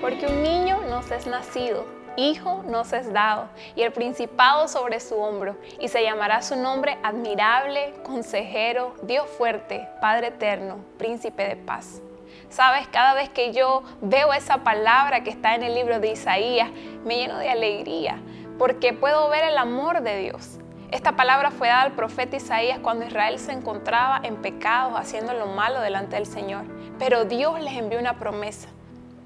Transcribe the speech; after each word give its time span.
Porque 0.00 0.26
un 0.26 0.42
niño 0.42 0.80
nos 0.88 1.10
es 1.10 1.26
nacido, 1.26 1.84
hijo 2.16 2.62
nos 2.66 2.92
es 2.92 3.12
dado, 3.12 3.48
y 3.74 3.82
el 3.82 3.92
principado 3.92 4.68
sobre 4.68 5.00
su 5.00 5.16
hombro, 5.16 5.56
y 5.80 5.88
se 5.88 6.04
llamará 6.04 6.40
su 6.42 6.54
nombre 6.54 6.98
admirable, 7.02 7.94
consejero, 8.04 8.94
Dios 9.02 9.26
fuerte, 9.26 9.88
Padre 10.00 10.28
eterno, 10.28 10.78
príncipe 10.98 11.48
de 11.48 11.56
paz. 11.56 12.00
Sabes, 12.48 12.86
cada 12.88 13.14
vez 13.14 13.28
que 13.28 13.52
yo 13.52 13.82
veo 14.00 14.32
esa 14.32 14.58
palabra 14.58 15.24
que 15.24 15.30
está 15.30 15.56
en 15.56 15.64
el 15.64 15.74
libro 15.74 15.98
de 15.98 16.12
Isaías, 16.12 16.70
me 17.04 17.16
lleno 17.16 17.36
de 17.38 17.50
alegría, 17.50 18.20
porque 18.56 18.92
puedo 18.92 19.28
ver 19.28 19.44
el 19.44 19.58
amor 19.58 20.02
de 20.02 20.18
Dios. 20.18 20.58
Esta 20.92 21.16
palabra 21.16 21.50
fue 21.50 21.68
dada 21.68 21.82
al 21.82 21.92
profeta 21.92 22.36
Isaías 22.36 22.78
cuando 22.78 23.04
Israel 23.04 23.38
se 23.38 23.52
encontraba 23.52 24.20
en 24.22 24.36
pecados, 24.36 24.94
haciendo 24.96 25.34
lo 25.34 25.46
malo 25.46 25.80
delante 25.80 26.16
del 26.16 26.26
Señor. 26.26 26.64
Pero 26.98 27.24
Dios 27.24 27.60
les 27.60 27.74
envió 27.74 27.98
una 27.98 28.18
promesa, 28.18 28.68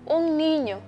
un 0.06 0.36
niño. 0.36 0.80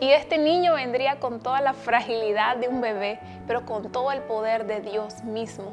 Y 0.00 0.10
este 0.10 0.36
niño 0.36 0.74
vendría 0.74 1.18
con 1.20 1.40
toda 1.40 1.60
la 1.60 1.72
fragilidad 1.72 2.56
de 2.56 2.68
un 2.68 2.80
bebé, 2.80 3.18
pero 3.46 3.64
con 3.64 3.90
todo 3.90 4.12
el 4.12 4.20
poder 4.22 4.66
de 4.66 4.80
Dios 4.80 5.24
mismo. 5.24 5.72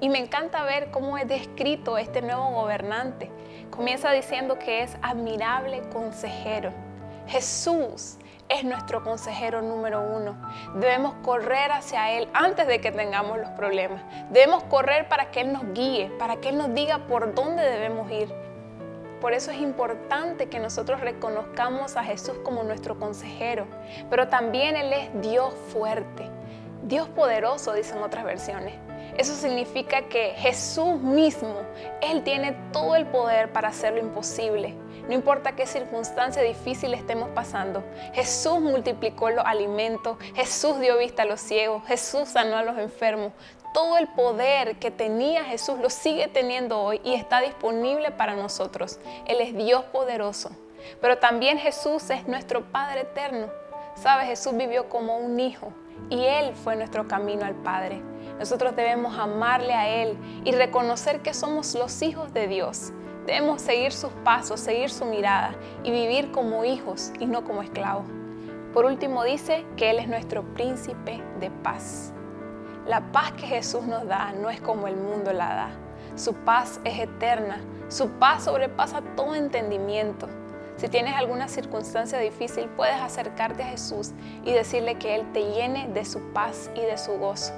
Y 0.00 0.08
me 0.08 0.18
encanta 0.18 0.64
ver 0.64 0.90
cómo 0.90 1.18
es 1.18 1.28
descrito 1.28 1.98
este 1.98 2.22
nuevo 2.22 2.50
gobernante. 2.52 3.30
Comienza 3.70 4.10
diciendo 4.12 4.58
que 4.58 4.82
es 4.82 4.96
admirable 5.02 5.82
consejero. 5.92 6.72
Jesús 7.26 8.16
es 8.48 8.64
nuestro 8.64 9.02
consejero 9.02 9.60
número 9.60 10.00
uno. 10.00 10.36
Debemos 10.76 11.14
correr 11.22 11.70
hacia 11.72 12.12
Él 12.12 12.28
antes 12.32 12.66
de 12.66 12.80
que 12.80 12.90
tengamos 12.90 13.38
los 13.38 13.50
problemas. 13.50 14.02
Debemos 14.30 14.62
correr 14.64 15.08
para 15.08 15.30
que 15.30 15.42
Él 15.42 15.52
nos 15.52 15.74
guíe, 15.74 16.10
para 16.18 16.36
que 16.36 16.48
Él 16.48 16.58
nos 16.58 16.72
diga 16.72 17.06
por 17.06 17.34
dónde 17.34 17.62
debemos 17.62 18.10
ir. 18.10 18.32
Por 19.20 19.32
eso 19.32 19.50
es 19.50 19.58
importante 19.58 20.48
que 20.48 20.60
nosotros 20.60 21.00
reconozcamos 21.00 21.96
a 21.96 22.04
Jesús 22.04 22.36
como 22.44 22.62
nuestro 22.62 22.98
consejero, 22.98 23.66
pero 24.10 24.28
también 24.28 24.76
Él 24.76 24.92
es 24.92 25.20
Dios 25.20 25.52
fuerte, 25.72 26.30
Dios 26.84 27.08
poderoso, 27.08 27.72
dicen 27.72 28.02
otras 28.02 28.24
versiones. 28.24 28.74
Eso 29.16 29.34
significa 29.34 30.02
que 30.02 30.34
Jesús 30.36 31.00
mismo, 31.00 31.62
Él 32.00 32.22
tiene 32.22 32.56
todo 32.72 32.94
el 32.94 33.06
poder 33.06 33.52
para 33.52 33.68
hacer 33.68 33.94
lo 33.94 33.98
imposible. 33.98 34.76
No 35.08 35.14
importa 35.14 35.56
qué 35.56 35.66
circunstancia 35.66 36.42
difícil 36.42 36.92
estemos 36.94 37.30
pasando, 37.30 37.82
Jesús 38.12 38.60
multiplicó 38.60 39.30
los 39.30 39.44
alimentos, 39.44 40.18
Jesús 40.34 40.78
dio 40.80 40.98
vista 40.98 41.22
a 41.22 41.26
los 41.26 41.40
ciegos, 41.40 41.82
Jesús 41.86 42.28
sanó 42.28 42.56
a 42.56 42.62
los 42.62 42.76
enfermos. 42.78 43.32
Todo 43.74 43.98
el 43.98 44.08
poder 44.08 44.78
que 44.78 44.90
tenía 44.90 45.44
Jesús 45.44 45.78
lo 45.78 45.90
sigue 45.90 46.28
teniendo 46.28 46.80
hoy 46.80 47.00
y 47.04 47.14
está 47.14 47.40
disponible 47.40 48.10
para 48.10 48.34
nosotros. 48.34 48.98
Él 49.26 49.40
es 49.40 49.54
Dios 49.54 49.84
poderoso. 49.84 50.50
Pero 51.00 51.18
también 51.18 51.58
Jesús 51.58 52.08
es 52.10 52.26
nuestro 52.26 52.64
Padre 52.70 53.02
eterno. 53.02 53.48
Sabes, 53.94 54.26
Jesús 54.26 54.56
vivió 54.56 54.88
como 54.88 55.18
un 55.18 55.38
hijo 55.40 55.72
y 56.08 56.24
Él 56.24 56.54
fue 56.54 56.76
nuestro 56.76 57.08
camino 57.08 57.44
al 57.44 57.54
Padre. 57.54 58.00
Nosotros 58.38 58.76
debemos 58.76 59.18
amarle 59.18 59.74
a 59.74 59.88
Él 59.88 60.16
y 60.44 60.52
reconocer 60.52 61.20
que 61.20 61.34
somos 61.34 61.74
los 61.74 62.00
hijos 62.02 62.32
de 62.32 62.46
Dios. 62.46 62.92
Debemos 63.26 63.60
seguir 63.60 63.92
sus 63.92 64.12
pasos, 64.24 64.60
seguir 64.60 64.90
su 64.90 65.04
mirada 65.04 65.54
y 65.82 65.90
vivir 65.90 66.30
como 66.30 66.64
hijos 66.64 67.12
y 67.18 67.26
no 67.26 67.44
como 67.44 67.62
esclavos. 67.62 68.06
Por 68.72 68.84
último 68.84 69.24
dice 69.24 69.66
que 69.76 69.90
Él 69.90 69.98
es 69.98 70.08
nuestro 70.08 70.42
príncipe 70.54 71.20
de 71.40 71.50
paz. 71.50 72.14
La 72.88 73.02
paz 73.12 73.32
que 73.32 73.46
Jesús 73.46 73.84
nos 73.84 74.08
da 74.08 74.32
no 74.32 74.48
es 74.48 74.62
como 74.62 74.88
el 74.88 74.96
mundo 74.96 75.30
la 75.34 75.54
da. 75.54 75.70
Su 76.16 76.32
paz 76.32 76.80
es 76.84 76.98
eterna. 76.98 77.60
Su 77.88 78.08
paz 78.12 78.44
sobrepasa 78.44 79.02
todo 79.14 79.34
entendimiento. 79.34 80.26
Si 80.78 80.88
tienes 80.88 81.14
alguna 81.14 81.48
circunstancia 81.48 82.18
difícil, 82.18 82.66
puedes 82.78 82.98
acercarte 82.98 83.62
a 83.62 83.66
Jesús 83.66 84.12
y 84.42 84.54
decirle 84.54 84.94
que 84.94 85.16
Él 85.16 85.30
te 85.34 85.52
llene 85.52 85.88
de 85.88 86.06
su 86.06 86.32
paz 86.32 86.70
y 86.74 86.80
de 86.80 86.96
su 86.96 87.18
gozo. 87.18 87.52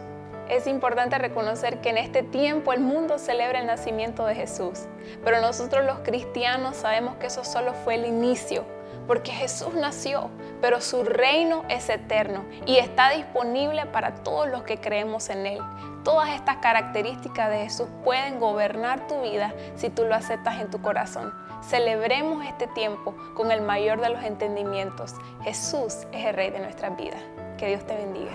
Es 0.49 0.67
importante 0.67 1.17
reconocer 1.17 1.81
que 1.81 1.91
en 1.91 1.99
este 1.99 2.25
tiempo 2.25 2.73
el 2.73 2.81
mundo 2.81 3.17
celebra 3.17 3.61
el 3.61 3.69
nacimiento 3.69 4.27
de 4.27 4.35
Jesús, 4.35 4.87
pero 5.23 5.41
nosotros 5.41 5.87
los 5.87 6.01
cristianos 6.01 6.75
sabemos 6.75 7.15
que 7.19 7.29
eso 7.29 7.45
solo 7.45 7.73
fue 7.73 7.95
el 7.95 8.05
inicio, 8.05 8.65
porque 9.11 9.33
Jesús 9.33 9.75
nació, 9.75 10.31
pero 10.61 10.81
su 10.81 11.03
reino 11.03 11.65
es 11.69 11.89
eterno 11.89 12.45
y 12.65 12.77
está 12.77 13.11
disponible 13.11 13.87
para 13.87 14.23
todos 14.23 14.49
los 14.49 14.63
que 14.63 14.79
creemos 14.79 15.31
en 15.31 15.47
Él. 15.47 15.59
Todas 16.05 16.29
estas 16.29 16.59
características 16.59 17.51
de 17.51 17.65
Jesús 17.65 17.89
pueden 18.05 18.39
gobernar 18.39 19.09
tu 19.09 19.21
vida 19.21 19.53
si 19.75 19.91
tú 19.91 20.05
lo 20.05 20.15
aceptas 20.15 20.61
en 20.61 20.71
tu 20.71 20.81
corazón. 20.81 21.35
Celebremos 21.61 22.47
este 22.47 22.69
tiempo 22.69 23.17
con 23.35 23.51
el 23.51 23.63
mayor 23.63 24.01
de 24.01 24.11
los 24.11 24.23
entendimientos. 24.23 25.17
Jesús 25.43 26.07
es 26.13 26.27
el 26.27 26.35
Rey 26.37 26.51
de 26.51 26.61
nuestras 26.61 26.97
vidas. 26.97 27.21
Que 27.59 27.67
Dios 27.67 27.85
te 27.85 27.97
bendiga. 27.97 28.31